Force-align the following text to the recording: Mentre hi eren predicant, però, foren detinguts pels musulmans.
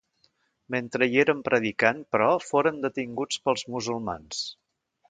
Mentre 0.75 1.07
hi 1.11 1.19
eren 1.25 1.43
predicant, 1.49 2.01
però, 2.17 2.31
foren 2.47 2.83
detinguts 2.87 3.45
pels 3.47 3.67
musulmans. 3.77 4.43